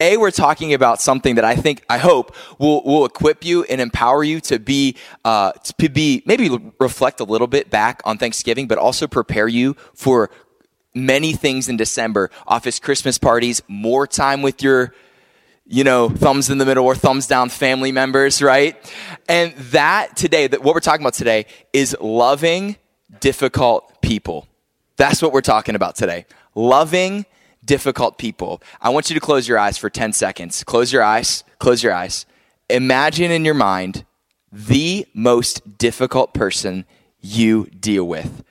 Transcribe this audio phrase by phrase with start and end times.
[0.00, 3.80] A, we're talking about something that I think, I hope, will, will equip you and
[3.80, 8.68] empower you to be, uh, to be, maybe reflect a little bit back on Thanksgiving,
[8.68, 10.30] but also prepare you for
[10.94, 12.30] many things in December.
[12.46, 14.94] Office Christmas parties, more time with your,
[15.66, 18.76] you know, thumbs in the middle or thumbs down family members, right?
[19.28, 22.76] And that today, that what we're talking about today is loving
[23.18, 24.46] difficult people.
[24.96, 26.26] That's what we're talking about today.
[26.54, 27.26] Loving
[27.64, 28.62] difficult people.
[28.80, 30.64] I want you to close your eyes for 10 seconds.
[30.64, 31.44] Close your eyes.
[31.58, 32.26] Close your eyes.
[32.70, 34.04] Imagine in your mind
[34.50, 36.84] the most difficult person
[37.20, 38.44] you deal with.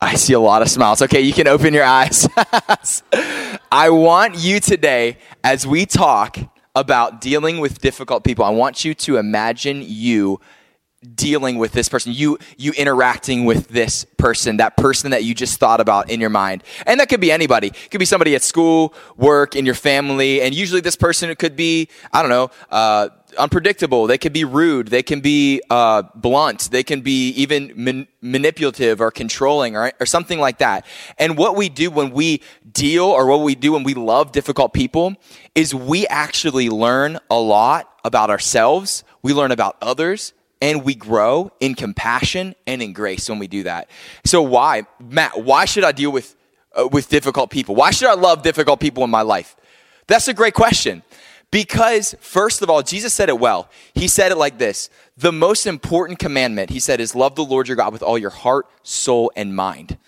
[0.00, 1.00] I see a lot of smiles.
[1.00, 2.28] Okay, you can open your eyes.
[3.70, 6.38] I want you today, as we talk
[6.74, 10.40] about dealing with difficult people, I want you to imagine you
[11.14, 15.58] dealing with this person you you interacting with this person that person that you just
[15.58, 16.62] thought about in your mind.
[16.86, 17.68] And that could be anybody.
[17.68, 21.38] It could be somebody at school work in your family and usually this person it
[21.38, 24.06] could be i don't know uh, unpredictable.
[24.06, 24.88] They could be rude.
[24.88, 26.70] They can be uh, blunt.
[26.70, 30.86] They can be even man- manipulative or controlling or, or something like that.
[31.18, 34.72] And what we do when we deal or what we do when we love difficult
[34.72, 35.14] people
[35.54, 39.04] is we actually learn a lot about ourselves.
[39.22, 40.32] We learn about others
[40.62, 43.90] and we grow in compassion and in grace when we do that.
[44.24, 45.42] So why, Matt?
[45.44, 46.34] Why should I deal with
[46.74, 47.74] uh, with difficult people?
[47.74, 49.56] Why should I love difficult people in my life?
[50.06, 51.02] That's a great question.
[51.50, 53.68] Because first of all, Jesus said it well.
[53.92, 57.68] He said it like this: the most important commandment, he said, is love the Lord
[57.68, 59.98] your God with all your heart, soul, and mind.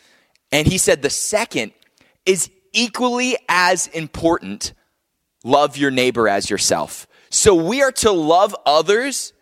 [0.52, 1.72] And he said the second
[2.24, 4.72] is equally as important:
[5.42, 7.08] love your neighbor as yourself.
[7.28, 9.32] So we are to love others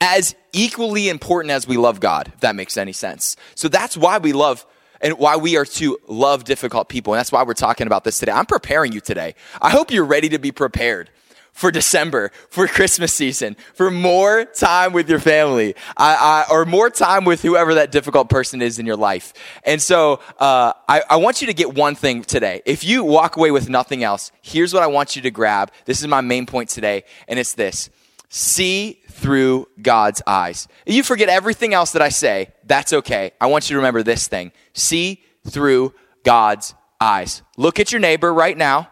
[0.00, 3.36] as equally important as we love God, if that makes any sense.
[3.54, 4.66] So that's why we love
[5.00, 7.14] and why we are to love difficult people.
[7.14, 8.32] And that's why we're talking about this today.
[8.32, 9.34] I'm preparing you today.
[9.60, 11.10] I hope you're ready to be prepared
[11.52, 16.90] for December, for Christmas season, for more time with your family, I, I, or more
[16.90, 19.34] time with whoever that difficult person is in your life.
[19.64, 22.62] And so uh, I, I want you to get one thing today.
[22.66, 25.72] If you walk away with nothing else, here's what I want you to grab.
[25.84, 27.90] This is my main point today, and it's this
[28.30, 30.68] see through God's eyes.
[30.86, 33.32] You forget everything else that I say, that's okay.
[33.40, 35.92] I want you to remember this thing see through
[36.24, 37.42] God's eyes.
[37.58, 38.90] Look at your neighbor right now.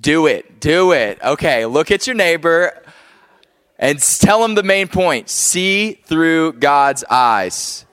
[0.00, 0.60] Do it.
[0.60, 1.22] Do it.
[1.22, 2.82] Okay, look at your neighbor
[3.78, 7.86] and tell him the main point see through God's eyes.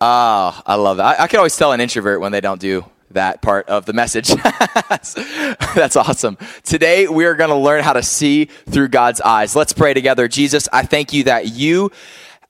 [0.00, 1.20] Oh, I love that.
[1.20, 3.92] I, I can always tell an introvert when they don't do that part of the
[3.92, 4.28] message.
[5.74, 6.38] That's awesome.
[6.62, 9.56] Today, we are going to learn how to see through God's eyes.
[9.56, 10.28] Let's pray together.
[10.28, 11.90] Jesus, I thank you that you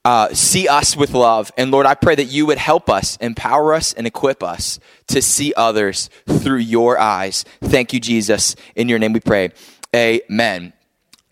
[0.04, 1.50] uh, see us with love.
[1.56, 5.22] And Lord, I pray that you would help us, empower us, and equip us to
[5.22, 7.44] see others through your eyes.
[7.62, 8.54] Thank you, Jesus.
[8.74, 9.50] In your name we pray.
[9.94, 10.72] Amen.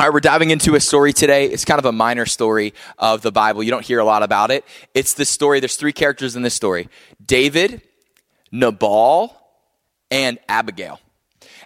[0.00, 1.46] All right, we're diving into a story today.
[1.46, 3.62] It's kind of a minor story of the Bible.
[3.62, 4.64] You don't hear a lot about it.
[4.94, 6.88] It's the story, there's three characters in this story
[7.24, 7.82] David,
[8.52, 9.36] Nabal,
[10.10, 11.00] and Abigail.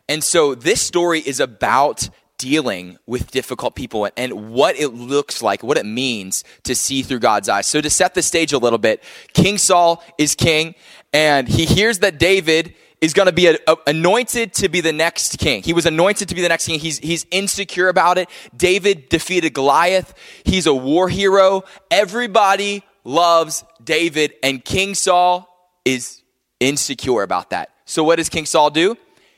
[0.08, 2.08] And so this story is about
[2.38, 7.18] dealing with difficult people and what it looks like, what it means to see through
[7.18, 7.66] God's eyes.
[7.66, 9.02] So to set the stage a little bit,
[9.32, 10.74] King Saul is king
[11.12, 14.92] and he hears that David is going to be a, a, anointed to be the
[14.92, 15.62] next king.
[15.62, 16.78] He was anointed to be the next king.
[16.78, 18.28] He's, he's insecure about it.
[18.56, 20.14] David defeated Goliath.
[20.44, 21.64] He's a war hero.
[21.90, 25.48] Everybody loves David and King Saul
[25.84, 26.22] is
[26.60, 27.70] insecure about that.
[27.84, 28.96] So what does King Saul do?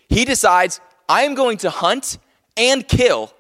[0.09, 2.19] He decides, I am going to hunt
[2.57, 3.33] and kill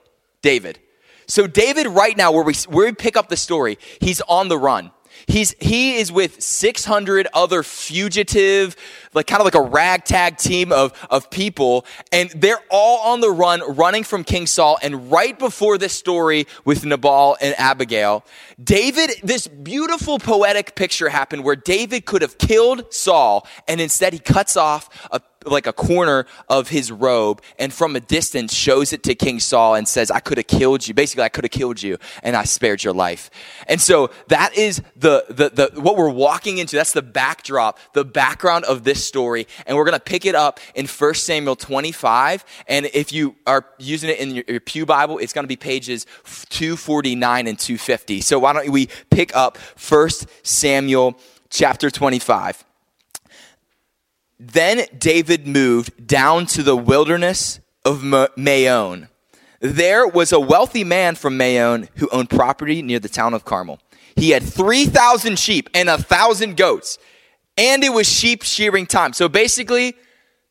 [0.43, 0.78] David.
[1.27, 4.59] So David right now where we where we pick up the story, he's on the
[4.59, 4.91] run.
[5.28, 8.75] He's he is with 600 other fugitive,
[9.12, 13.31] like kind of like a ragtag team of of people, and they're all on the
[13.31, 14.78] run, running from King Saul.
[14.83, 18.25] And right before this story with Nabal and Abigail,
[18.62, 24.19] David, this beautiful poetic picture happened where David could have killed Saul, and instead he
[24.19, 29.02] cuts off a like a corner of his robe and from a distance shows it
[29.05, 30.94] to King Saul and says, I could have killed you.
[30.94, 33.31] Basically, I could have killed you and I spared your life.
[33.67, 36.76] And so that is the, the, the, what we're walking into.
[36.76, 39.46] That's the backdrop, the background of this story.
[39.67, 42.44] And we're going to pick it up in 1 Samuel 25.
[42.67, 45.56] And if you are using it in your, your Pew Bible, it's going to be
[45.56, 46.06] pages
[46.50, 48.20] 249 and 250.
[48.20, 50.08] So why don't we pick up 1
[50.43, 51.19] Samuel
[51.50, 52.64] chapter 25.
[54.38, 59.08] Then David moved down to the wilderness of Maon.
[59.61, 63.81] There was a wealthy man from Maon who owned property near the town of Carmel.
[64.14, 66.99] He had 3,000 sheep and a 1,000 goats,
[67.56, 69.12] and it was sheep shearing time.
[69.12, 69.94] So basically,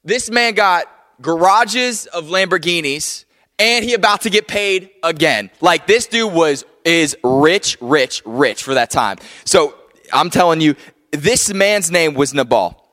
[0.03, 0.85] this man got
[1.21, 3.25] garages of Lamborghinis,
[3.59, 5.49] and he about to get paid again.
[5.61, 9.17] Like this dude was is rich, rich, rich for that time.
[9.43, 9.75] So
[10.13, 10.75] I'm telling you,
[11.11, 12.86] this man's name was Nabal.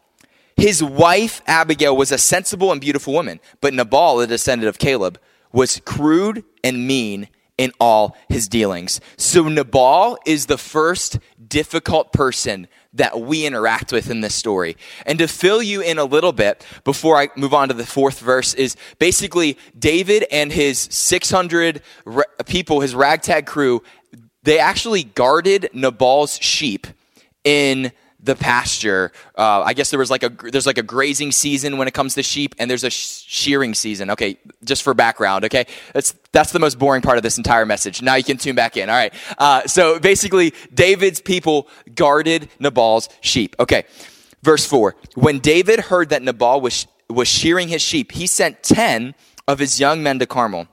[0.56, 5.18] His wife, Abigail, was a sensible and beautiful woman, but Nabal, the descendant of Caleb,
[5.52, 9.00] was crude and mean in all his dealings.
[9.16, 14.76] So Nabal is the first difficult person that we interact with in this story.
[15.06, 18.20] And to fill you in a little bit before I move on to the fourth
[18.20, 21.82] verse is basically David and his 600
[22.46, 23.82] people, his ragtag crew,
[24.42, 26.86] they actually guarded Nabal's sheep
[27.44, 27.92] in
[28.24, 29.12] the pasture.
[29.36, 32.14] Uh, I guess there was like a there's like a grazing season when it comes
[32.14, 34.10] to sheep, and there's a shearing season.
[34.10, 35.44] Okay, just for background.
[35.44, 38.02] Okay, that's that's the most boring part of this entire message.
[38.02, 38.88] Now you can tune back in.
[38.88, 39.12] All right.
[39.38, 43.54] Uh, so basically, David's people guarded Nabal's sheep.
[43.60, 43.84] Okay,
[44.42, 44.96] verse four.
[45.14, 49.14] When David heard that Nabal was was shearing his sheep, he sent ten
[49.46, 50.66] of his young men to Carmel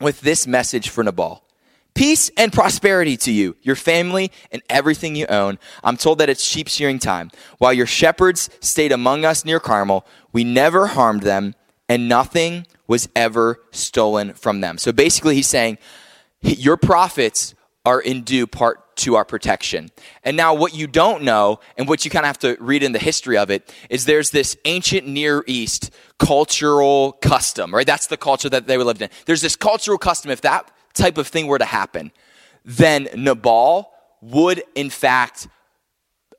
[0.00, 1.42] with this message for Nabal.
[1.94, 5.58] Peace and prosperity to you, your family, and everything you own.
[5.84, 7.30] I'm told that it's sheep shearing time.
[7.58, 11.54] While your shepherds stayed among us near Carmel, we never harmed them,
[11.88, 14.78] and nothing was ever stolen from them.
[14.78, 15.76] So basically, he's saying,
[16.40, 17.54] Your profits
[17.84, 19.90] are in due part to our protection.
[20.24, 22.92] And now, what you don't know, and what you kind of have to read in
[22.92, 27.86] the history of it, is there's this ancient Near East cultural custom, right?
[27.86, 29.10] That's the culture that they lived in.
[29.26, 30.30] There's this cultural custom.
[30.30, 32.12] If that type of thing were to happen,
[32.64, 33.90] then Nabal
[34.20, 35.48] would in fact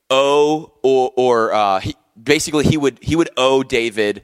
[0.10, 4.24] owe or, or uh, he, basically he would he would owe David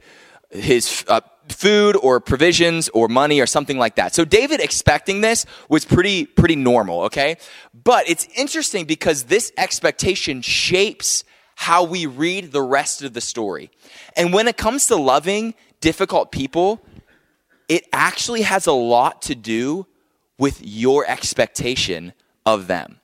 [0.50, 4.14] his uh, food or provisions or money or something like that.
[4.14, 7.36] So David expecting this was pretty pretty normal, okay?
[7.84, 11.24] But it's interesting because this expectation shapes
[11.56, 13.70] how we read the rest of the story.
[14.16, 16.80] And when it comes to loving difficult people,
[17.68, 19.86] it actually has a lot to do
[20.40, 22.12] with your expectation
[22.44, 22.96] of them.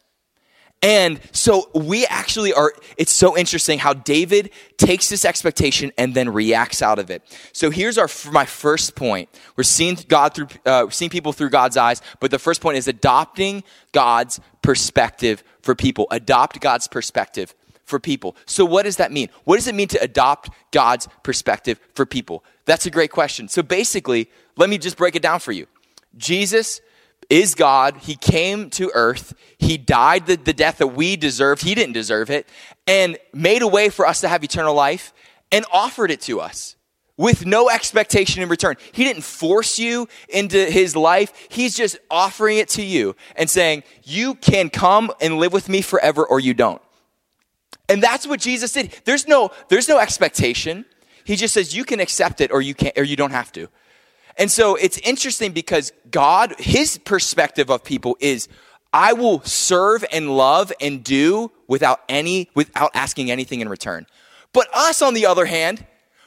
[0.83, 6.29] And so we actually are, it's so interesting how David takes this expectation and then
[6.29, 7.23] reacts out of it.
[7.53, 9.29] So here's our, my first point.
[9.57, 12.89] We're seeing God through, uh, seeing people through God's eyes, but the first point is
[12.89, 16.07] adopting God's perspective for people.
[16.11, 17.55] Adopt God's perspective
[17.85, 18.37] for people.
[18.47, 19.29] So what does that mean?
[19.45, 22.45] What does it mean to adopt God's perspective for people?
[22.65, 23.49] That's a great question.
[23.49, 25.67] So basically, let me just break it down for you.
[26.17, 26.81] Jesus
[27.29, 27.97] is God.
[27.99, 29.35] He came to earth.
[29.59, 31.63] He died the, the death that we deserved.
[31.63, 32.49] He didn't deserve it.
[32.87, 35.13] And made a way for us to have eternal life
[35.51, 36.77] and offered it to us
[37.17, 38.77] with no expectation in return.
[38.93, 41.33] He didn't force you into his life.
[41.49, 45.81] He's just offering it to you and saying, you can come and live with me
[45.81, 46.83] forever or you don't.
[47.89, 48.95] And that's what Jesus did.
[49.05, 50.85] There's no, there's no expectation.
[51.25, 53.69] He just says you can accept it or you can't, or you don't have to.
[54.37, 58.49] And so it's interesting because God, his perspective of people is,
[58.93, 64.07] I will serve and love and do without any, without asking anything in return.
[64.53, 65.85] But us, on the other hand,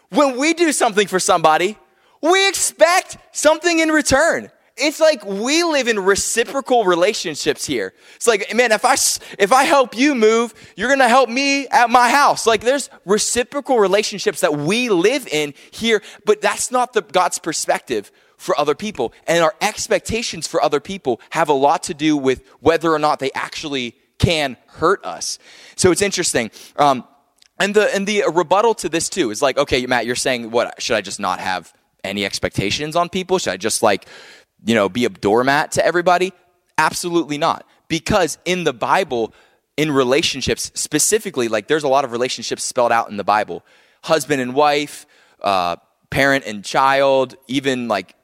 [0.10, 1.78] when we do something for somebody,
[2.22, 7.94] we expect something in return it's like we live in reciprocal relationships here.
[8.16, 8.94] It's like, man, if I,
[9.38, 12.48] if I help you move, you're going to help me at my house.
[12.48, 18.12] Like there's reciprocal relationships that we live in here, but that's not the God's perspective
[18.38, 19.14] for other people.
[19.28, 23.20] And our expectations for other people have a lot to do with whether or not
[23.20, 25.40] they actually can hurt us.
[25.76, 26.52] So it's interesting.
[26.78, 27.06] Um,
[27.60, 30.82] and the, and the rebuttal to this too is like, okay, Matt, you're saying what,
[30.82, 33.38] should I just not have any expectations on people?
[33.40, 34.08] Should I just like,
[34.66, 36.34] you know, be a doormat to everybody?
[36.78, 37.66] Absolutely not.
[37.88, 39.34] Because in the Bible,
[39.78, 43.64] in relationships, specifically, like there's a lot of relationships spelled out in the Bible
[44.04, 45.06] husband and wife,
[45.42, 45.76] uh,
[46.10, 48.16] parent and child, even like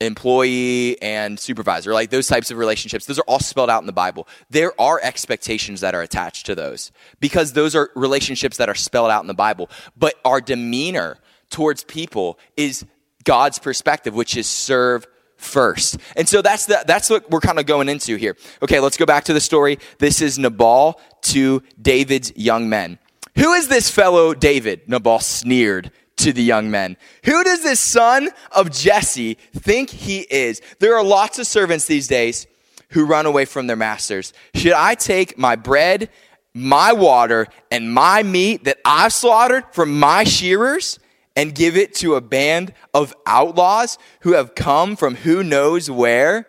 [0.00, 3.92] employee and supervisor, like those types of relationships, those are all spelled out in the
[3.92, 4.26] Bible.
[4.48, 6.90] There are expectations that are attached to those
[7.20, 9.68] because those are relationships that are spelled out in the Bible.
[9.96, 11.18] But our demeanor
[11.50, 12.86] towards people is
[13.24, 15.06] God's perspective, which is serve
[15.40, 15.98] first.
[16.16, 18.36] And so that's the, that's what we're kind of going into here.
[18.62, 19.78] Okay, let's go back to the story.
[19.98, 22.98] This is Nabal to David's young men.
[23.36, 24.88] Who is this fellow David?
[24.88, 26.96] Nabal sneered to the young men.
[27.24, 30.60] Who does this son of Jesse think he is?
[30.78, 32.46] There are lots of servants these days
[32.90, 34.32] who run away from their masters.
[34.54, 36.10] Should I take my bread,
[36.52, 40.98] my water, and my meat that I've slaughtered from my shearers
[41.40, 46.46] and give it to a band of outlaws who have come from who knows where.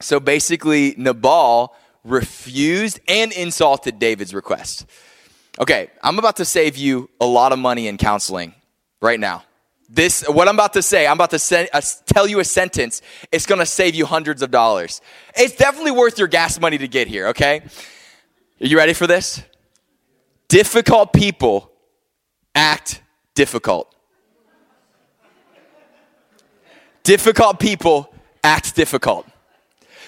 [0.00, 4.84] So basically, Nabal refused and insulted David's request.
[5.60, 8.52] Okay, I'm about to save you a lot of money in counseling
[9.00, 9.44] right now.
[9.88, 13.02] This, what I'm about to say, I'm about to sen- uh, tell you a sentence.
[13.30, 15.00] It's going to save you hundreds of dollars.
[15.36, 17.60] It's definitely worth your gas money to get here, okay?
[18.60, 19.40] Are you ready for this?
[20.48, 21.70] Difficult people
[22.56, 23.02] act
[23.36, 23.94] difficult.
[27.02, 29.26] Difficult people act difficult.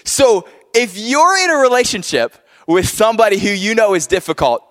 [0.04, 2.34] So if you're in a relationship
[2.66, 4.66] with somebody who you know is difficult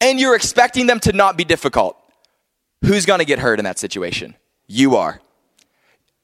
[0.00, 1.96] and you're expecting them to not be difficult,
[2.84, 4.34] who's going to get hurt in that situation?
[4.66, 5.20] You are.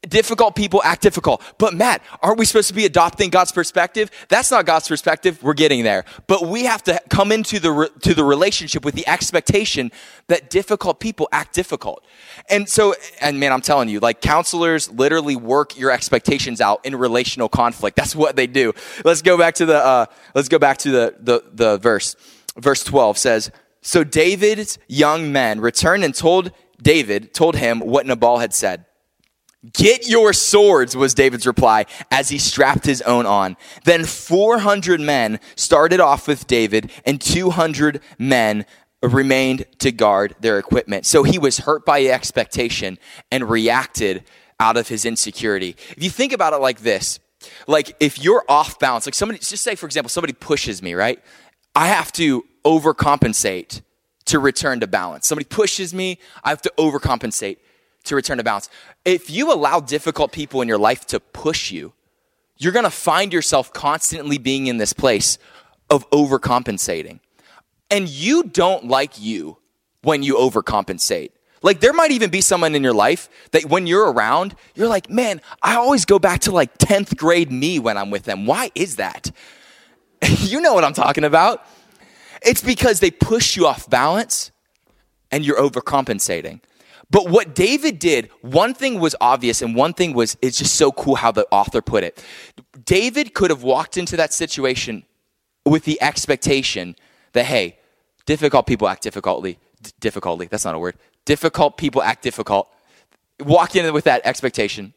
[0.08, 1.40] Difficult people act difficult.
[1.58, 4.10] But Matt, aren't we supposed to be adopting God's perspective?
[4.28, 5.40] That's not God's perspective.
[5.42, 6.04] We're getting there.
[6.26, 9.92] But we have to come into the re- to the relationship with the expectation
[10.26, 12.04] that difficult people act difficult.
[12.50, 16.96] And so and man, I'm telling you, like counselors literally work your expectations out in
[16.96, 17.96] relational conflict.
[17.96, 18.72] That's what they do.
[19.04, 22.16] Let's go back to the uh, let's go back to the the the verse.
[22.56, 26.50] Verse 12 says, "So David's young men returned and told
[26.82, 28.84] David told him what Nabal had said.
[29.72, 33.56] Get your swords, was David's reply as he strapped his own on.
[33.84, 38.66] Then 400 men started off with David, and 200 men
[39.02, 41.06] remained to guard their equipment.
[41.06, 42.98] So he was hurt by expectation
[43.30, 44.24] and reacted
[44.58, 45.76] out of his insecurity.
[45.90, 47.20] If you think about it like this,
[47.66, 51.20] like if you're off balance, like somebody, just say, for example, somebody pushes me, right?
[51.74, 53.82] I have to overcompensate
[54.26, 55.26] to return to balance.
[55.26, 57.58] Somebody pushes me, I have to overcompensate
[58.04, 58.68] to return to balance.
[59.04, 61.92] If you allow difficult people in your life to push you,
[62.58, 65.38] you're going to find yourself constantly being in this place
[65.90, 67.20] of overcompensating.
[67.90, 69.58] And you don't like you
[70.02, 71.30] when you overcompensate.
[71.62, 75.08] Like there might even be someone in your life that when you're around, you're like,
[75.08, 78.46] man, I always go back to like 10th grade me when I'm with them.
[78.46, 79.30] Why is that?
[80.38, 81.64] you know what I'm talking about.
[82.44, 84.50] It's because they push you off balance
[85.30, 86.60] and you're overcompensating.
[87.12, 90.90] But what David did, one thing was obvious and one thing was, it's just so
[90.90, 92.24] cool how the author put it.
[92.86, 95.04] David could have walked into that situation
[95.66, 96.96] with the expectation
[97.34, 97.78] that, hey,
[98.24, 99.58] difficult people act difficultly.
[99.82, 100.96] D- difficultly, that's not a word.
[101.26, 102.66] Difficult people act difficult.
[103.40, 104.94] Walk in with that expectation.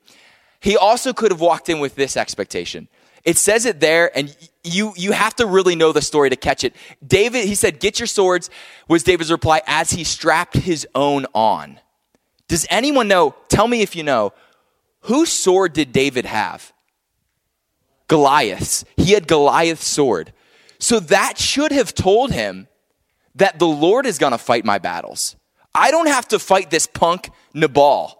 [0.61, 2.87] He also could have walked in with this expectation.
[3.25, 6.63] It says it there, and you, you have to really know the story to catch
[6.63, 6.77] it.
[7.05, 8.49] David, he said, Get your swords,
[8.87, 11.81] was David's reply as he strapped his own on.
[12.47, 13.35] Does anyone know?
[13.49, 14.33] Tell me if you know.
[15.01, 16.73] Whose sword did David have?
[18.07, 18.85] Goliath's.
[18.97, 20.33] He had Goliath's sword.
[20.79, 22.67] So that should have told him
[23.35, 25.35] that the Lord is going to fight my battles.
[25.73, 28.17] I don't have to fight this punk Nabal.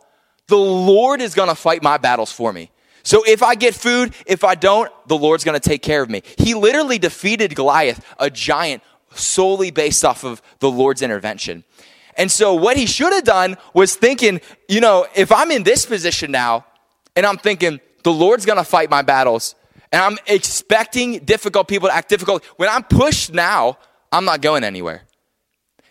[0.48, 2.72] The Lord is going to fight my battles for me.
[3.03, 6.10] So if I get food, if I don't, the Lord's going to take care of
[6.10, 6.24] me.
[6.38, 11.63] He literally defeated Goliath, a giant, solely based off of the Lord's intervention.
[12.18, 15.86] And so what he should have done was thinking, you know, if I'm in this
[15.86, 16.66] position now
[17.16, 19.56] and I'm thinking the Lord's to fight my battles
[19.92, 23.78] and I'm expecting difficult people to act difficult, when I'm pushed now,
[24.12, 25.02] I'm not going anywhere.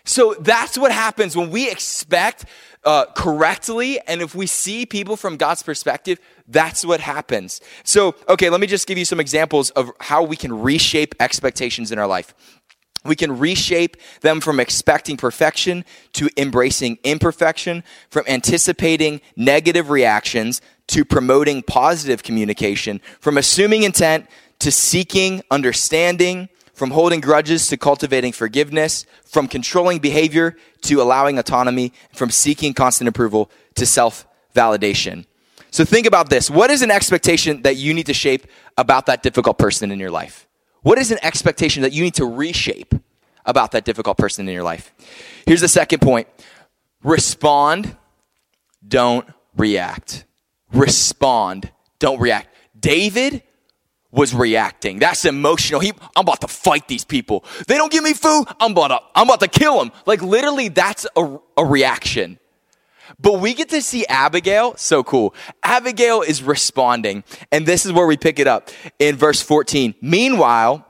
[0.05, 2.45] So that's what happens when we expect
[2.85, 7.59] uh, correctly, and if we see people from God's perspective, that's what happens.
[7.83, 11.91] So, okay, let me just give you some examples of how we can reshape expectations
[11.91, 12.35] in our life.
[13.03, 21.05] We can reshape them from expecting perfection to embracing imperfection, from anticipating negative reactions to
[21.05, 24.27] promoting positive communication, from assuming intent
[24.59, 31.93] to seeking understanding, from holding grudges to cultivating forgiveness, from controlling behavior to allowing autonomy,
[32.13, 35.25] from seeking constant approval to self validation.
[35.71, 36.49] So think about this.
[36.49, 38.47] What is an expectation that you need to shape
[38.77, 40.47] about that difficult person in your life?
[40.85, 42.93] What is an expectation that you need to reshape
[43.43, 44.93] about that difficult person in your life?
[45.47, 46.27] Here's the second point
[47.03, 47.97] respond,
[48.87, 49.27] don't
[49.57, 50.25] react.
[50.71, 52.49] Respond, don't react.
[52.79, 53.41] David
[54.11, 54.99] was reacting.
[54.99, 55.79] That's emotional.
[55.79, 57.43] He, I'm about to fight these people.
[57.67, 58.45] They don't give me food.
[58.59, 59.91] I'm about to, I'm about to kill them.
[60.05, 62.37] Like literally, that's a, a reaction.
[63.19, 65.33] But we get to see Abigail, so cool.
[65.63, 68.69] Abigail is responding, and this is where we pick it up
[68.99, 69.95] in verse 14.
[70.01, 70.85] Meanwhile,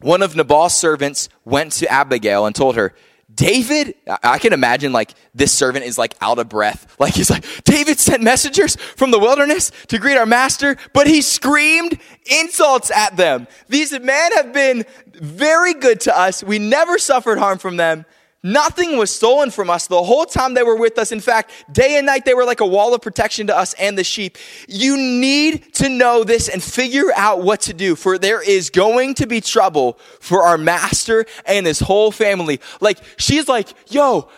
[0.00, 2.94] one of Nabal's servants went to Abigail and told her,
[3.34, 6.86] David, I can imagine like this servant is like out of breath.
[7.02, 11.20] Like he's like, David sent messengers from the wilderness to greet our master, but he
[11.20, 13.48] screamed insults at them.
[13.68, 16.44] These men have been very good to us.
[16.44, 18.04] We never suffered harm from them.
[18.44, 21.12] Nothing was stolen from us the whole time they were with us.
[21.12, 23.96] In fact, day and night, they were like a wall of protection to us and
[23.96, 24.36] the sheep.
[24.66, 29.14] You need to know this and figure out what to do, for there is going
[29.14, 32.60] to be trouble for our master and his whole family.
[32.80, 34.28] Like, she's like, yo,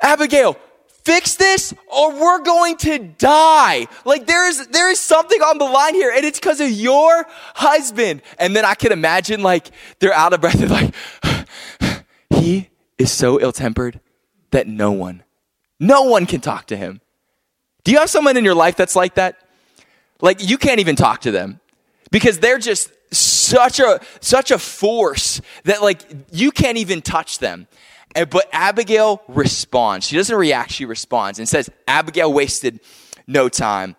[0.00, 3.88] Abigail, fix this or we're going to die.
[4.04, 7.26] Like there is, there is something on the line here and it's because of your
[7.54, 8.22] husband.
[8.38, 10.60] And then I can imagine like they're out of breath.
[10.60, 10.94] Like,
[12.30, 14.00] he is so ill tempered
[14.50, 15.22] that no one,
[15.78, 17.00] no one can talk to him.
[17.84, 19.36] Do you have someone in your life that's like that?
[20.20, 21.60] Like you can't even talk to them
[22.10, 27.66] because they're just such a such a force that like you can't even touch them.
[28.14, 30.06] And, but Abigail responds.
[30.06, 32.80] She doesn't react, she responds and says, Abigail wasted
[33.26, 33.96] no time.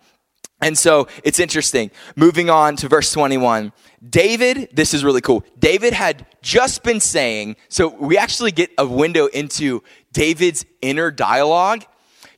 [0.62, 1.92] And so it's interesting.
[2.16, 3.72] Moving on to verse 21.
[4.08, 5.44] David, this is really cool.
[5.58, 11.86] David had just been saying, so we actually get a window into David's inner dialogue.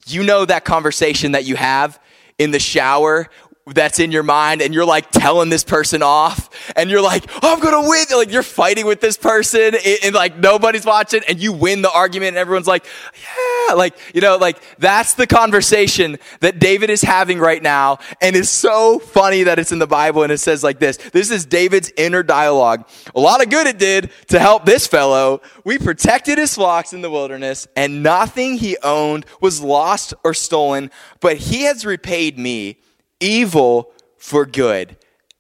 [0.08, 2.00] You know that conversation that you have
[2.38, 3.30] in the shower
[3.68, 7.54] that's in your mind and you're like telling this person off and you're like, oh,
[7.54, 8.06] I'm going to win.
[8.18, 11.92] Like you're fighting with this person and, and, like nobody's watching and you win the
[11.92, 17.02] argument and everyone's like, yeah, like, you know, like that's the conversation that David is
[17.02, 18.00] having right now.
[18.22, 20.98] And it's so funny that it's in the Bible and it says like this.
[20.98, 22.88] This is David's inner dialogue.
[23.16, 25.42] A lot of good it did to help this fellow.
[25.64, 30.92] We protected his flocks in the wilderness and nothing he owned was lost or stolen,
[31.20, 32.80] but he has repaid me
[33.20, 34.98] evil for good.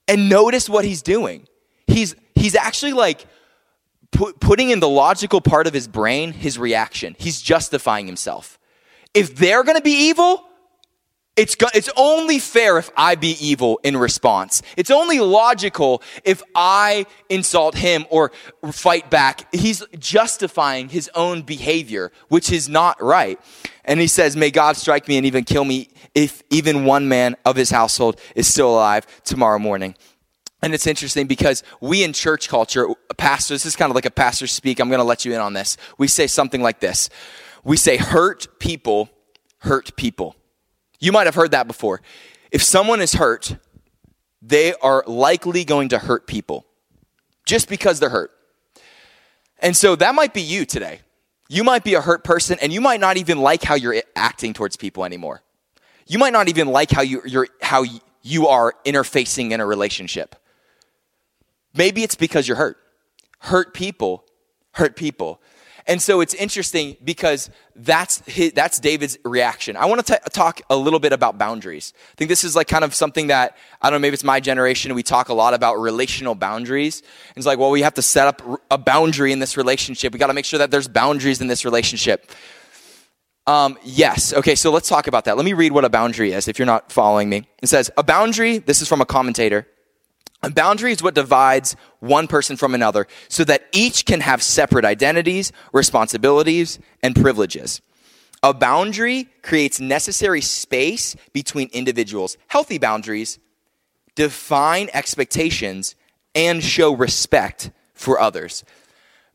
[0.07, 1.47] And notice what he's doing.
[1.87, 3.25] He's, he's actually like
[4.11, 7.15] put, putting in the logical part of his brain his reaction.
[7.19, 8.59] He's justifying himself.
[9.13, 10.45] If they're going to be evil,
[11.37, 14.61] it's, go- it's only fair if I be evil in response.
[14.75, 18.31] It's only logical if I insult him or
[18.71, 19.53] fight back.
[19.53, 23.39] He's justifying his own behavior, which is not right.
[23.85, 27.37] And he says, May God strike me and even kill me if even one man
[27.45, 29.95] of his household is still alive tomorrow morning.
[30.61, 32.87] And it's interesting because we in church culture,
[33.17, 34.79] pastors, this is kind of like a pastor speak.
[34.79, 35.75] I'm going to let you in on this.
[35.97, 37.09] We say something like this.
[37.63, 39.09] We say, hurt people,
[39.59, 40.35] hurt people.
[40.99, 42.01] You might have heard that before.
[42.51, 43.55] If someone is hurt,
[44.41, 46.65] they are likely going to hurt people
[47.45, 48.31] just because they're hurt.
[49.59, 51.01] And so that might be you today.
[51.49, 54.53] You might be a hurt person and you might not even like how you're acting
[54.53, 55.41] towards people anymore.
[56.07, 57.83] You might not even like how you, you're, how
[58.21, 60.35] you are interfacing in a relationship.
[61.73, 62.77] Maybe it's because you're hurt.
[63.39, 64.25] Hurt people
[64.73, 65.41] hurt people.
[65.87, 69.75] And so it's interesting because that's his, that's David's reaction.
[69.75, 71.93] I want to talk a little bit about boundaries.
[72.11, 74.01] I think this is like kind of something that I don't know.
[74.03, 74.93] Maybe it's my generation.
[74.93, 77.01] We talk a lot about relational boundaries.
[77.35, 80.13] It's like, well, we have to set up a boundary in this relationship.
[80.13, 82.31] We got to make sure that there's boundaries in this relationship.
[83.47, 84.33] Um, yes.
[84.33, 84.53] Okay.
[84.53, 85.35] So let's talk about that.
[85.35, 86.47] Let me read what a boundary is.
[86.47, 88.59] If you're not following me, it says a boundary.
[88.59, 89.67] This is from a commentator.
[90.43, 94.85] A boundary is what divides one person from another so that each can have separate
[94.85, 97.81] identities, responsibilities, and privileges.
[98.41, 102.37] A boundary creates necessary space between individuals.
[102.47, 103.37] Healthy boundaries
[104.15, 105.95] define expectations
[106.33, 108.63] and show respect for others.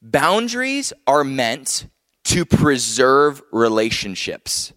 [0.03, 1.87] Boundaries are meant
[2.25, 4.73] to preserve relationships.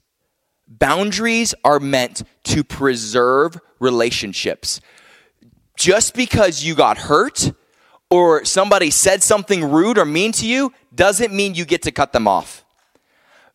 [0.68, 4.80] Boundaries are meant to preserve relationships
[5.80, 7.54] just because you got hurt
[8.10, 12.12] or somebody said something rude or mean to you doesn't mean you get to cut
[12.12, 12.66] them off.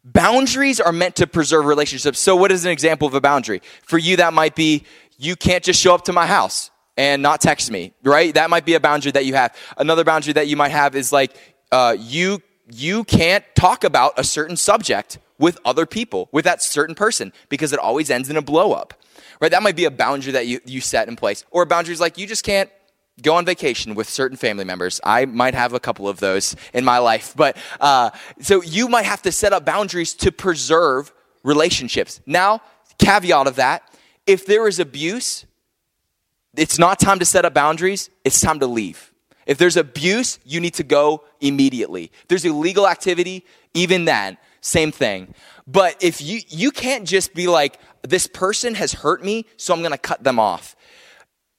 [0.02, 2.18] Boundaries are meant to preserve relationships.
[2.18, 3.60] So, what is an example of a boundary?
[3.82, 4.84] For you, that might be
[5.18, 8.32] you can't just show up to my house and not text me, right?
[8.34, 9.54] That might be a boundary that you have.
[9.76, 11.32] Another boundary that you might have is like
[11.72, 16.94] uh, you you can't talk about a certain subject with other people, with that certain
[16.94, 18.94] person, because it always ends in a blow up
[19.40, 19.50] right?
[19.50, 21.44] That might be a boundary that you, you set in place.
[21.50, 22.70] Or boundaries like you just can't
[23.22, 25.00] go on vacation with certain family members.
[25.04, 27.32] I might have a couple of those in my life.
[27.36, 32.20] But uh, so you might have to set up boundaries to preserve relationships.
[32.26, 32.60] Now,
[32.98, 33.88] caveat of that
[34.26, 35.44] if there is abuse,
[36.56, 39.12] it's not time to set up boundaries, it's time to leave.
[39.46, 42.04] If there's abuse, you need to go immediately.
[42.22, 43.44] If there's illegal activity,
[43.74, 45.34] even then, same thing.
[45.66, 49.80] But if you you can't just be like this person has hurt me, so I'm
[49.80, 50.76] going to cut them off.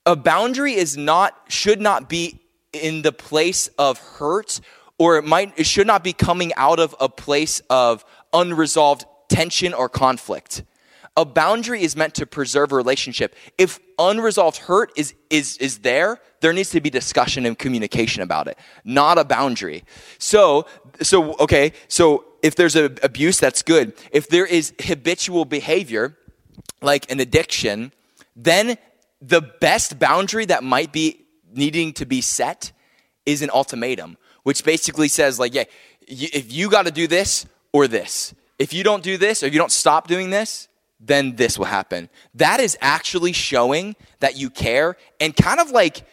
[0.06, 2.40] A boundary is not, should not be
[2.72, 4.62] in the place of hurt,
[5.00, 9.74] or it might, it should not be coming out of a place of unresolved tension
[9.74, 10.64] or conflict.
[11.18, 13.36] A boundary is meant to preserve a relationship.
[13.58, 18.48] If unresolved hurt is, is, is there, there needs to be discussion and communication about
[18.48, 19.86] it, not a boundary.
[20.20, 20.68] So,
[21.02, 23.94] so, okay, so if there's a abuse, that's good.
[24.12, 26.18] If there is habitual behavior,
[26.82, 27.92] like an addiction,
[28.36, 28.78] then
[29.22, 32.72] the best boundary that might be needing to be set
[33.26, 35.64] is an ultimatum, which basically says, like, yeah,
[36.08, 39.58] if you got to do this or this, if you don't do this or you
[39.58, 40.68] don't stop doing this,
[41.00, 42.10] then this will happen.
[42.36, 46.04] That is actually showing that you care and kind of like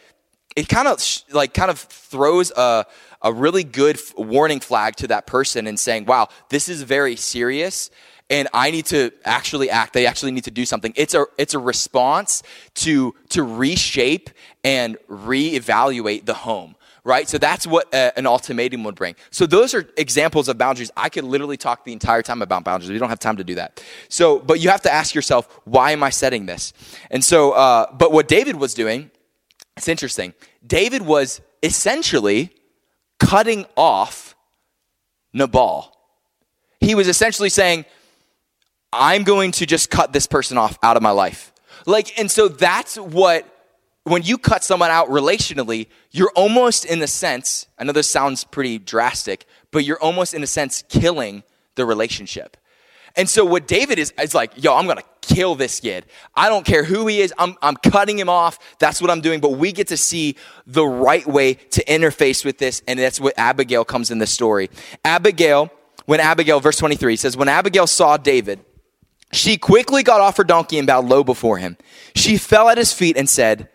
[0.55, 2.85] it kind of like kind of throws a
[3.21, 7.89] a really good warning flag to that person and saying, "Wow, this is very serious."
[8.29, 9.93] And I need to actually act.
[9.93, 10.93] They actually need to do something.
[10.95, 12.41] It's a it's a response
[12.75, 14.29] to to reshape
[14.63, 17.27] and reevaluate the home right?
[17.27, 19.15] So that's what uh, an ultimatum would bring.
[19.29, 20.91] So those are examples of boundaries.
[20.95, 22.91] I could literally talk the entire time about boundaries.
[22.91, 23.83] We don't have time to do that.
[24.09, 26.73] So, but you have to ask yourself, why am I setting this?
[27.11, 29.11] And so, uh, but what David was doing,
[29.75, 30.33] it's interesting.
[30.65, 32.51] David was essentially
[33.19, 34.35] cutting off
[35.33, 35.97] Nabal.
[36.79, 37.85] He was essentially saying,
[38.93, 41.51] I'm going to just cut this person off out of my life.
[41.85, 43.49] Like, and so that's what
[44.03, 48.43] when you cut someone out relationally, you're almost in a sense, I know this sounds
[48.43, 51.43] pretty drastic, but you're almost in a sense killing
[51.75, 52.57] the relationship.
[53.15, 56.05] And so what David is, is like, yo, I'm gonna kill this kid.
[56.35, 58.59] I don't care who he is, I'm, I'm cutting him off.
[58.79, 59.39] That's what I'm doing.
[59.39, 63.33] But we get to see the right way to interface with this, and that's what
[63.37, 64.69] Abigail comes in the story.
[65.05, 65.71] Abigail,
[66.05, 68.59] when Abigail, verse 23 says, When Abigail saw David,
[69.35, 71.77] she quickly got off her donkey and bowed low before him.
[72.15, 73.69] She fell at his feet and said,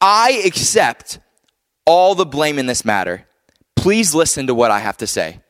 [0.00, 1.18] I accept
[1.84, 3.26] all the blame in this matter.
[3.76, 5.40] Please listen to what I have to say.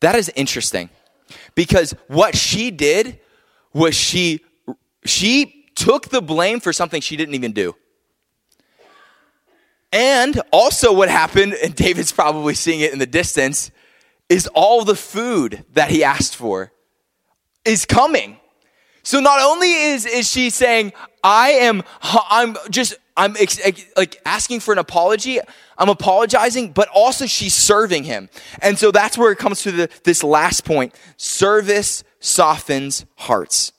[0.00, 0.90] That is interesting
[1.54, 3.20] because what she did
[3.72, 4.40] was she
[5.04, 7.74] she took the blame for something she didn't even do.
[9.92, 13.70] And also what happened and David's probably seeing it in the distance
[14.28, 16.72] is all the food that he asked for
[17.64, 18.38] is coming.
[19.02, 20.92] So not only is is she saying
[21.24, 23.60] I am I'm just I'm ex-
[23.96, 25.38] like asking for an apology.
[25.76, 28.28] I'm apologizing, but also she's serving him.
[28.60, 30.94] And so that's where it comes to the, this last point.
[31.16, 33.72] Service softens hearts.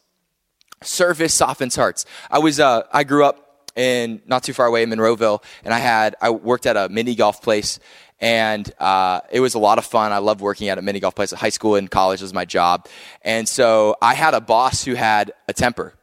[0.84, 2.06] Service softens hearts.
[2.30, 5.80] I was, uh, I grew up in not too far away in Monroeville and I
[5.80, 7.80] had, I worked at a mini golf place
[8.24, 10.14] and uh, it was a lot of fun.
[10.14, 12.46] I loved working at a mini golf place at high school and college was my
[12.46, 12.88] job.
[13.22, 15.94] And so I had a boss who had a temper.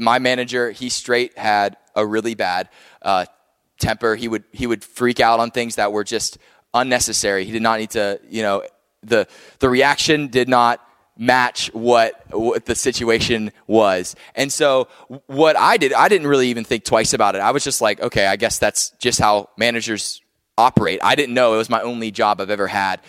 [0.00, 2.70] My manager, he straight had a really bad
[3.02, 3.26] uh,
[3.78, 4.16] temper.
[4.16, 6.38] He would he would freak out on things that were just
[6.74, 7.44] unnecessary.
[7.44, 8.64] He did not need to, you know,
[9.04, 9.28] the
[9.60, 10.84] the reaction did not
[11.16, 14.16] match what what the situation was.
[14.34, 14.88] And so
[15.26, 17.42] what I did, I didn't really even think twice about it.
[17.42, 20.20] I was just like, okay, I guess that's just how managers
[20.60, 21.00] operate.
[21.02, 23.00] I didn't know it was my only job I've ever had.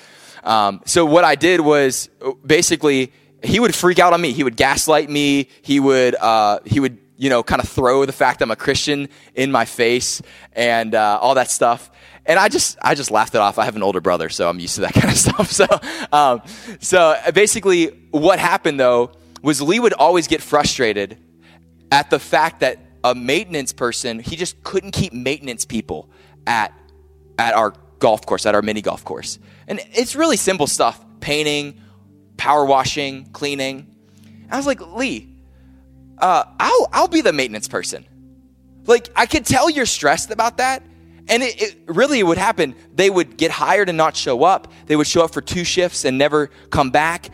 [0.43, 2.09] Um, so what I did was
[2.45, 4.33] basically he would freak out on me.
[4.33, 5.49] He would gaslight me.
[5.61, 9.07] He would uh, he would you know, kind of throw the fact I'm a Christian
[9.35, 11.91] in my face and uh, all that stuff.
[12.25, 13.59] And I just, I just laughed it off.
[13.59, 15.51] I have an older brother, so I'm used to that kind of stuff.
[15.51, 15.67] So,
[16.11, 16.41] um,
[16.79, 19.11] so basically, what happened though
[19.43, 21.19] was Lee would always get frustrated
[21.91, 26.09] at the fact that a maintenance person, he just couldn't keep maintenance people
[26.47, 26.73] at
[27.37, 29.39] at our golf course, at our mini golf course.
[29.67, 31.79] And it's really simple stuff: painting,
[32.37, 33.87] power washing, cleaning.
[34.49, 35.29] I was like, Lee,
[36.17, 38.05] uh, I'll I'll be the maintenance person.
[38.85, 40.83] Like I could tell you're stressed about that.
[41.27, 42.75] And it, it, really would happen.
[42.93, 44.69] They would get hired and not show up.
[44.87, 47.27] They would show up for two shifts and never come back.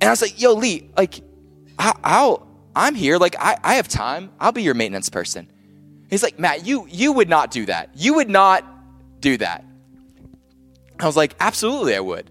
[0.00, 1.20] And I was like, yo, Lee, like,
[1.78, 2.46] I'll
[2.76, 3.16] I'm here.
[3.16, 4.30] Like, I, I have time.
[4.38, 5.50] I'll be your maintenance person.
[6.10, 7.90] He's like, Matt, you, you would not do that.
[7.94, 8.64] You would not
[9.26, 9.64] do that.
[11.00, 12.30] I was like, absolutely, I would.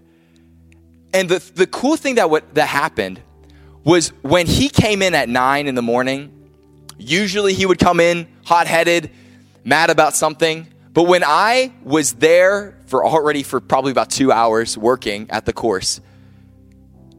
[1.12, 3.20] And the, the cool thing that, what, that happened
[3.84, 6.32] was when he came in at nine in the morning,
[6.96, 9.10] usually he would come in hot headed,
[9.62, 10.66] mad about something.
[10.94, 15.52] But when I was there for already for probably about two hours working at the
[15.52, 16.00] course,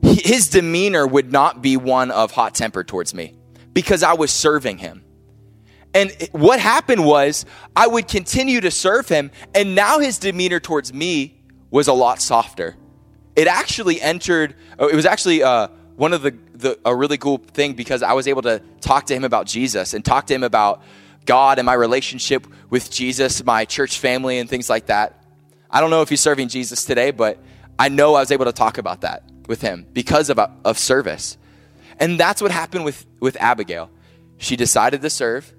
[0.01, 3.35] his demeanor would not be one of hot temper towards me
[3.73, 5.03] because I was serving him.
[5.93, 7.45] And what happened was
[7.75, 12.21] I would continue to serve him, and now his demeanor towards me was a lot
[12.21, 12.75] softer.
[13.35, 17.73] It actually entered, it was actually uh, one of the, the a really cool thing
[17.73, 20.81] because I was able to talk to him about Jesus and talk to him about
[21.25, 25.23] God and my relationship with Jesus, my church family, and things like that.
[25.69, 27.37] I don't know if he's serving Jesus today, but
[27.77, 31.37] I know I was able to talk about that with him because of, of service.
[31.99, 33.89] And that's what happened with, with Abigail.
[34.37, 35.51] She decided to serve,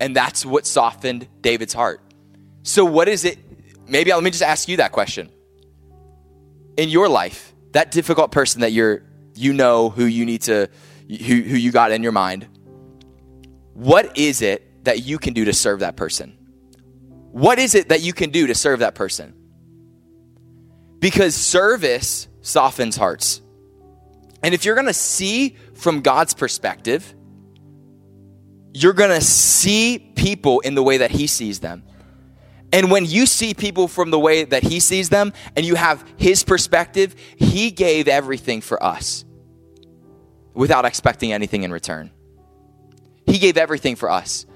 [0.00, 2.00] and that's what softened David's heart.
[2.62, 3.38] So, what is it?
[3.88, 5.30] Maybe let me just ask you that question.
[6.76, 9.02] In your life, that difficult person that you're
[9.34, 10.68] you know who you need to
[11.08, 12.46] who, who you got in your mind
[13.74, 16.36] what is it that you can do to serve that person
[17.30, 19.32] what is it that you can do to serve that person
[20.98, 23.40] because service softens hearts
[24.42, 27.14] And if you're going to see from God's perspective,
[28.82, 31.82] you're going to see people in the way that He sees them.
[32.72, 36.04] And when you see people from the way that He sees them and you have
[36.16, 39.24] His perspective, He gave everything for us
[40.54, 42.10] without expecting anything in return.
[43.26, 44.46] He gave everything for us.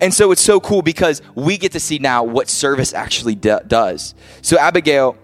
[0.00, 4.14] And so it's so cool because we get to see now what service actually does.
[4.40, 5.16] So Abigail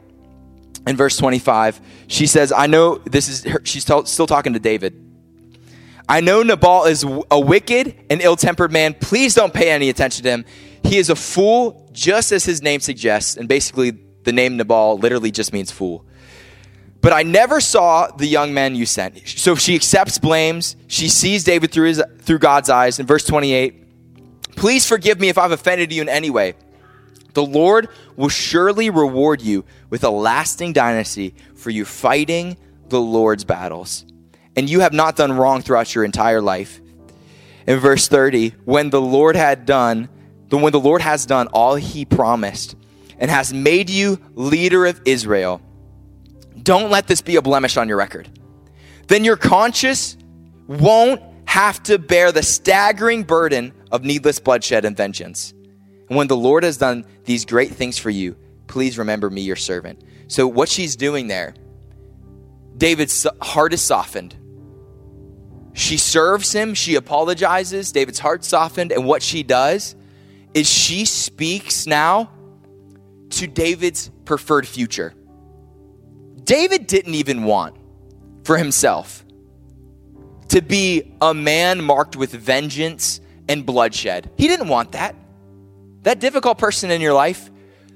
[0.86, 4.60] in verse 25, she says, I know this is her, she's t- still talking to
[4.60, 5.05] David.
[6.08, 8.94] I know Nabal is a wicked and ill tempered man.
[8.94, 10.44] Please don't pay any attention to him.
[10.84, 13.36] He is a fool, just as his name suggests.
[13.36, 16.04] And basically, the name Nabal literally just means fool.
[17.00, 19.26] But I never saw the young man you sent.
[19.26, 20.76] So she accepts blames.
[20.86, 22.98] She sees David through, his, through God's eyes.
[22.98, 26.54] In verse 28, please forgive me if I've offended you in any way.
[27.34, 32.56] The Lord will surely reward you with a lasting dynasty for you fighting
[32.88, 34.05] the Lord's battles.
[34.56, 36.80] And you have not done wrong throughout your entire life.
[37.66, 40.08] In verse 30, when the Lord had done,
[40.50, 42.76] when the Lord has done all he promised
[43.18, 45.60] and has made you leader of Israel,
[46.62, 48.28] don't let this be a blemish on your record.
[49.08, 50.16] Then your conscience
[50.66, 55.52] won't have to bear the staggering burden of needless bloodshed and vengeance.
[56.08, 59.56] And when the Lord has done these great things for you, please remember me, your
[59.56, 60.02] servant.
[60.28, 61.54] So, what she's doing there,
[62.76, 64.36] David's heart is softened.
[65.76, 69.94] She serves him, she apologizes, David's heart softened, and what she does
[70.54, 72.30] is she speaks now
[73.30, 75.12] to David's preferred future.
[76.42, 77.76] David didn't even want
[78.44, 79.22] for himself
[80.48, 84.30] to be a man marked with vengeance and bloodshed.
[84.38, 85.14] He didn't want that
[86.06, 87.50] that difficult person in your life,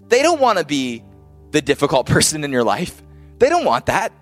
[0.09, 1.05] they don't want to be
[1.53, 3.03] the difficult person in your life.
[3.39, 4.13] They don't want that.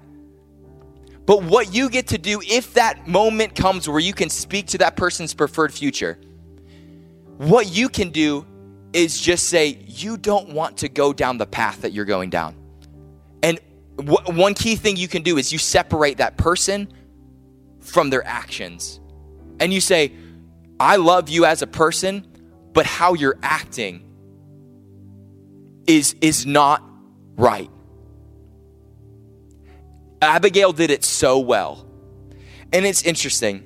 [1.28, 4.78] But what you get to do if that moment comes where you can speak to
[4.78, 6.18] that person's preferred future,
[7.36, 8.46] what you can do
[8.94, 12.56] is just say, you don't want to go down the path that you're going down.
[13.42, 13.60] And
[13.98, 16.90] w- one key thing you can do is you separate that person
[17.80, 18.98] from their actions.
[19.60, 20.14] And you say,
[20.80, 22.26] I love you as a person,
[22.72, 24.02] but how you're acting
[25.86, 26.82] is is not
[27.36, 27.70] right.
[30.20, 31.86] Abigail did it so well.
[32.72, 33.64] And it's interesting.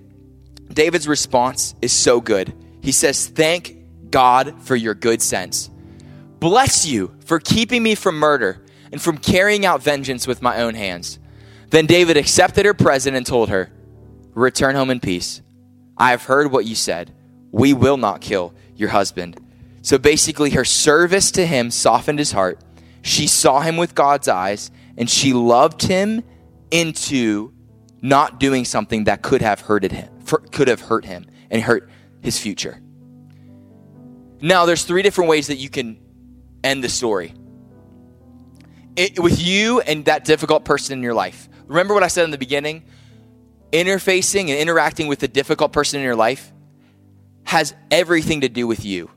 [0.72, 2.52] David's response is so good.
[2.80, 3.76] He says, "Thank
[4.10, 5.70] God for your good sense.
[6.38, 10.74] Bless you for keeping me from murder and from carrying out vengeance with my own
[10.74, 11.18] hands."
[11.70, 13.70] Then David accepted her present and told her,
[14.34, 15.40] "Return home in peace.
[15.96, 17.12] I have heard what you said.
[17.50, 19.38] We will not kill your husband.
[19.82, 22.60] So basically, her service to him softened his heart.
[23.02, 26.22] She saw him with God's eyes, and she loved him
[26.72, 27.52] into
[28.00, 30.11] not doing something that could have hurted him,
[30.50, 31.88] could have hurt him and hurt
[32.20, 32.80] his future.
[34.40, 36.00] Now, there's three different ways that you can
[36.64, 37.35] end the story.
[38.96, 41.48] It, with you and that difficult person in your life.
[41.66, 42.85] Remember what I said in the beginning?
[43.70, 46.52] Interfacing and interacting with the difficult person in your life
[47.44, 49.11] has everything to do with you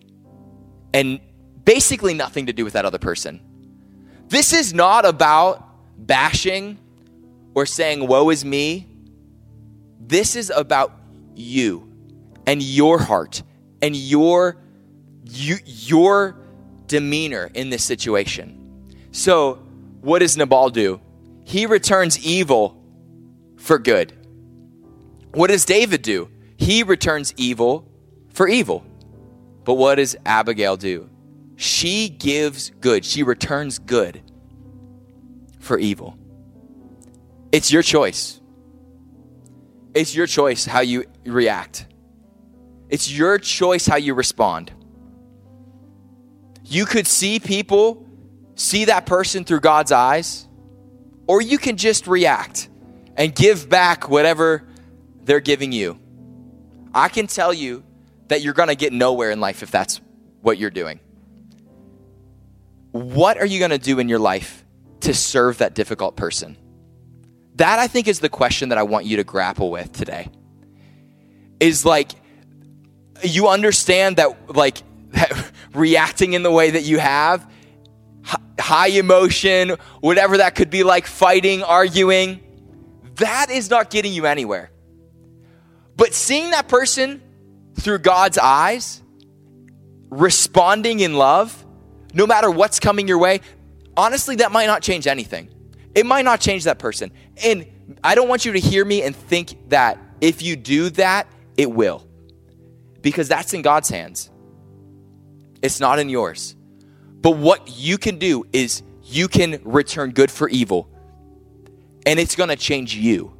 [0.94, 1.20] and
[1.65, 3.41] basically nothing to do with that other person.
[4.28, 6.80] This is not about bashing
[7.56, 8.88] or saying, Woe is me.
[10.00, 10.91] This is about
[11.34, 11.91] you
[12.46, 13.41] and your heart
[13.82, 14.58] and your,
[15.24, 16.38] you, your
[16.86, 18.94] demeanor in this situation.
[19.12, 19.56] So,
[20.02, 21.02] what does Nabal do?
[21.46, 22.84] He returns evil
[23.58, 24.13] for good.
[25.34, 26.30] What does David do?
[26.58, 27.91] He returns evil
[28.30, 28.86] for evil.
[29.63, 31.10] But what does Abigail do?
[31.56, 34.22] She gives good, she returns good
[35.60, 36.18] for evil.
[37.56, 38.41] It's your choice.
[39.94, 41.88] It's your choice how you react.
[42.89, 44.74] It's your choice how you respond.
[46.65, 48.06] You could see people,
[48.56, 50.50] see that person through God's eyes,
[51.28, 52.68] or you can just react
[53.15, 54.68] and give back whatever
[55.24, 55.98] they're giving you.
[56.94, 57.86] I can tell you
[58.28, 60.02] that you're going to get nowhere in life if that's
[60.41, 61.00] what you're doing.
[62.91, 64.65] What are you going to do in your life
[65.00, 66.58] to serve that difficult person?
[67.56, 70.30] That I think is the question that I want you to grapple with today.
[71.60, 72.12] Is like,
[73.24, 77.50] you understand that, like, that reacting in the way that you have,
[78.60, 82.41] high emotion, whatever that could be like, fighting, arguing,
[83.15, 84.72] that is not getting you anywhere.
[85.96, 87.22] But seeing that person
[87.80, 89.02] through God's eyes,
[90.10, 91.65] responding in love,
[92.13, 93.41] no matter what's coming your way,
[93.96, 95.50] honestly, that might not change anything.
[95.96, 97.12] It might not change that person.
[97.44, 97.66] And
[98.04, 101.28] I don't want you to hear me and think that if you do that,
[101.58, 102.06] it will.
[103.02, 104.30] Because that's in God's hands.
[105.62, 106.56] It's not in yours.
[107.22, 110.90] But what you can do is you can return good for evil.
[112.06, 113.36] And it's going to change you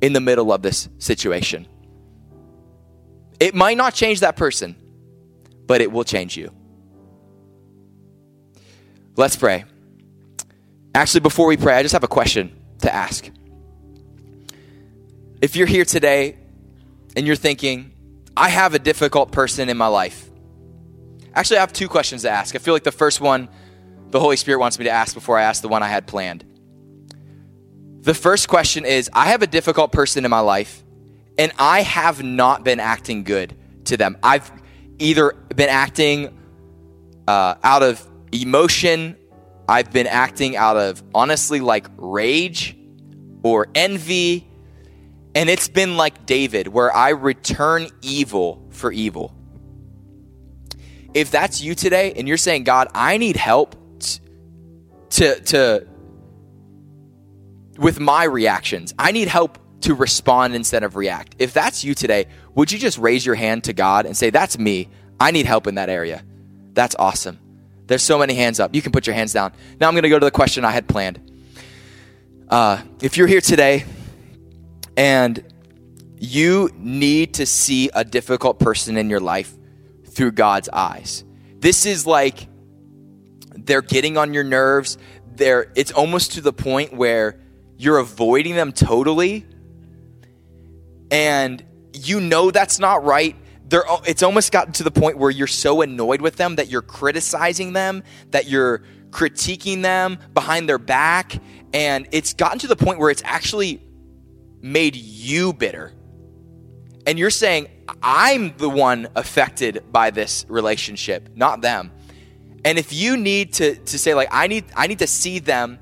[0.00, 1.66] in the middle of this situation.
[3.38, 4.76] It might not change that person,
[5.66, 6.52] but it will change you.
[9.16, 9.64] Let's pray.
[10.94, 13.30] Actually, before we pray, I just have a question to ask.
[15.40, 16.36] If you're here today
[17.16, 17.92] and you're thinking,
[18.36, 20.28] I have a difficult person in my life,
[21.34, 22.54] actually, I have two questions to ask.
[22.54, 23.48] I feel like the first one,
[24.10, 26.44] the Holy Spirit wants me to ask before I ask the one I had planned.
[28.02, 30.82] The first question is I have a difficult person in my life,
[31.38, 34.16] and I have not been acting good to them.
[34.22, 34.50] I've
[34.98, 36.36] either been acting
[37.28, 39.16] uh, out of emotion,
[39.70, 42.76] I've been acting out of honestly like rage
[43.44, 44.48] or envy.
[45.36, 49.32] And it's been like David, where I return evil for evil.
[51.14, 53.76] If that's you today and you're saying, God, I need help
[55.10, 55.86] to, to
[57.78, 58.92] with my reactions.
[58.98, 61.36] I need help to respond instead of react.
[61.38, 64.58] If that's you today, would you just raise your hand to God and say, That's
[64.58, 64.88] me.
[65.20, 66.24] I need help in that area.
[66.72, 67.38] That's awesome.
[67.90, 68.72] There's so many hands up.
[68.72, 69.52] You can put your hands down.
[69.80, 71.18] Now I'm going to go to the question I had planned.
[72.48, 73.84] Uh, if you're here today
[74.96, 75.42] and
[76.16, 79.52] you need to see a difficult person in your life
[80.06, 81.24] through God's eyes,
[81.58, 82.46] this is like
[83.56, 84.96] they're getting on your nerves.
[85.34, 87.40] They're, it's almost to the point where
[87.76, 89.46] you're avoiding them totally
[91.10, 91.60] and
[91.92, 93.34] you know that's not right
[93.70, 96.82] they're, it's almost gotten to the point where you're so annoyed with them that you're
[96.82, 101.40] criticizing them that you're critiquing them behind their back
[101.72, 103.82] and it's gotten to the point where it's actually
[104.60, 105.92] made you bitter
[107.06, 107.68] and you're saying
[108.02, 111.90] i'm the one affected by this relationship not them
[112.64, 115.78] and if you need to, to say like i need i need to see them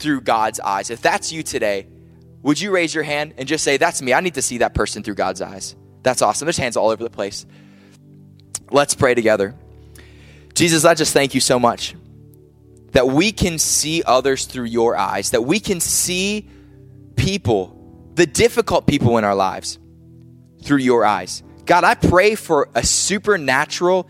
[0.00, 0.90] through God's eyes.
[0.90, 1.86] If that's you today,
[2.42, 4.12] would you raise your hand and just say, That's me.
[4.12, 5.76] I need to see that person through God's eyes.
[6.02, 6.46] That's awesome.
[6.46, 7.46] There's hands all over the place.
[8.70, 9.54] Let's pray together.
[10.54, 11.94] Jesus, I just thank you so much
[12.92, 16.48] that we can see others through your eyes, that we can see
[17.16, 19.78] people, the difficult people in our lives,
[20.62, 21.42] through your eyes.
[21.66, 24.08] God, I pray for a supernatural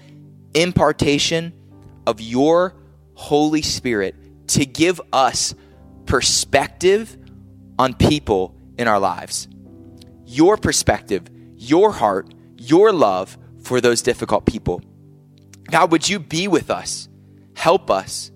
[0.54, 1.52] impartation
[2.06, 2.74] of your
[3.14, 5.54] Holy Spirit to give us
[6.06, 7.16] perspective
[7.78, 9.46] on people in our lives.
[10.24, 11.28] Your perspective,
[11.60, 14.82] your heart, your love for those difficult people.
[15.70, 17.08] God, would you be with us?
[17.54, 18.32] Help us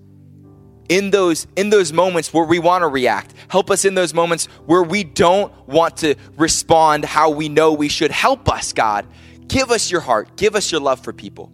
[0.87, 3.33] in those in those moments where we want to react.
[3.47, 7.89] Help us in those moments where we don't want to respond how we know we
[7.89, 8.11] should.
[8.11, 9.07] Help us, God.
[9.47, 10.37] Give us your heart.
[10.37, 11.51] Give us your love for people.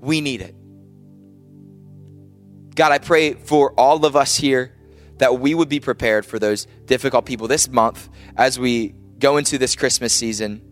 [0.00, 0.56] We need it.
[2.74, 4.74] God, I pray for all of us here
[5.18, 9.58] that we would be prepared for those difficult people this month as we go into
[9.58, 10.62] this Christmas season.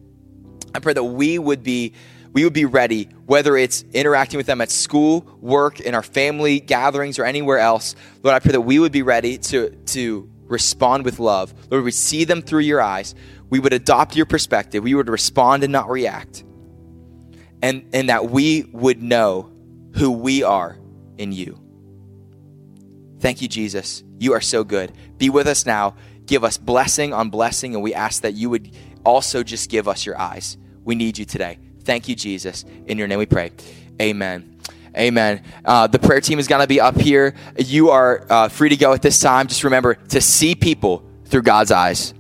[0.75, 1.95] I pray that we would be
[2.33, 6.61] we would be ready, whether it's interacting with them at school, work, in our family
[6.61, 7.95] gatherings, or anywhere else.
[8.23, 11.53] Lord, I pray that we would be ready to, to respond with love.
[11.71, 13.15] Lord, we see them through your eyes.
[13.51, 14.83] We would adopt your perspective.
[14.83, 16.43] We would respond and not react.
[17.61, 19.53] And, and that we would know
[19.95, 20.79] who we are
[21.19, 21.59] in you.
[23.21, 24.03] Thank you, Jesus.
[24.19, 24.93] You are so good.
[25.19, 25.97] Be with us now.
[26.33, 28.71] Give us blessing on blessing, and we ask that you would
[29.05, 30.57] also just give us your eyes.
[30.83, 31.59] We need you today.
[31.85, 32.65] Thank you, Jesus.
[32.87, 33.53] In your name we pray.
[34.01, 34.59] Amen.
[34.97, 35.45] Amen.
[35.63, 37.35] Uh, the prayer team is going to be up here.
[37.59, 39.47] You are uh, free to go at this time.
[39.47, 42.15] Just remember to see people through God's eyes.